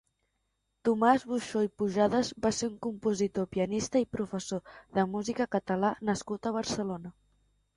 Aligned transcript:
Tomàs 0.87 1.25
Buxó 1.31 1.61
i 1.65 1.69
Pujadas 1.81 2.31
va 2.45 2.51
ser 2.61 2.69
un 2.69 2.79
compositor, 2.87 3.47
pianista 3.57 4.01
i 4.05 4.09
profesor 4.17 4.75
de 4.99 5.07
música 5.13 5.49
catalán 5.57 6.03
nascut 6.11 6.49
a 6.53 6.57
Barcelona. 6.57 7.15